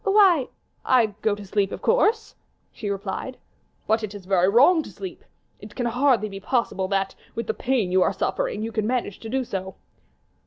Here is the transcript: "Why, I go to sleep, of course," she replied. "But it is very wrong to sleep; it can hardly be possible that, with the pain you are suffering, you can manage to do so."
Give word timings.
"Why, 0.03 0.47
I 0.83 1.13
go 1.21 1.35
to 1.35 1.45
sleep, 1.45 1.71
of 1.71 1.83
course," 1.83 2.33
she 2.71 2.89
replied. 2.89 3.37
"But 3.85 4.01
it 4.03 4.15
is 4.15 4.25
very 4.25 4.49
wrong 4.49 4.81
to 4.81 4.89
sleep; 4.91 5.23
it 5.59 5.75
can 5.75 5.85
hardly 5.85 6.27
be 6.27 6.39
possible 6.39 6.87
that, 6.87 7.13
with 7.35 7.45
the 7.45 7.53
pain 7.53 7.91
you 7.91 8.01
are 8.01 8.11
suffering, 8.11 8.63
you 8.63 8.71
can 8.71 8.87
manage 8.87 9.19
to 9.19 9.29
do 9.29 9.43
so." 9.43 9.75